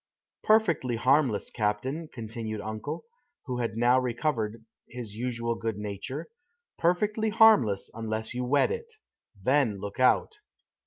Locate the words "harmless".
0.95-1.51, 7.29-7.87